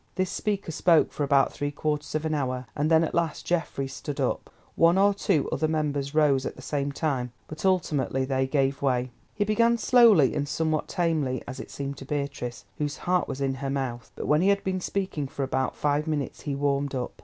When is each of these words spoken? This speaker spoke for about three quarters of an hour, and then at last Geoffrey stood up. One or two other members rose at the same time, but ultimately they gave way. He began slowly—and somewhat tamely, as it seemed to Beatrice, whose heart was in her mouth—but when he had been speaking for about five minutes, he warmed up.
This 0.15 0.31
speaker 0.31 0.71
spoke 0.71 1.11
for 1.11 1.23
about 1.23 1.53
three 1.53 1.69
quarters 1.69 2.15
of 2.15 2.25
an 2.25 2.33
hour, 2.33 2.65
and 2.75 2.89
then 2.89 3.03
at 3.03 3.13
last 3.13 3.45
Geoffrey 3.45 3.87
stood 3.87 4.19
up. 4.19 4.49
One 4.75 4.97
or 4.97 5.13
two 5.13 5.47
other 5.51 5.67
members 5.67 6.15
rose 6.15 6.43
at 6.43 6.55
the 6.55 6.61
same 6.63 6.91
time, 6.91 7.33
but 7.47 7.63
ultimately 7.65 8.25
they 8.25 8.47
gave 8.47 8.81
way. 8.81 9.11
He 9.35 9.43
began 9.43 9.77
slowly—and 9.77 10.47
somewhat 10.49 10.87
tamely, 10.87 11.43
as 11.47 11.59
it 11.59 11.69
seemed 11.69 11.97
to 11.97 12.05
Beatrice, 12.05 12.65
whose 12.79 12.97
heart 13.05 13.27
was 13.27 13.41
in 13.41 13.53
her 13.61 13.69
mouth—but 13.69 14.25
when 14.25 14.41
he 14.41 14.47
had 14.49 14.63
been 14.63 14.81
speaking 14.81 15.27
for 15.27 15.43
about 15.43 15.75
five 15.75 16.07
minutes, 16.07 16.41
he 16.41 16.55
warmed 16.55 16.95
up. 16.95 17.11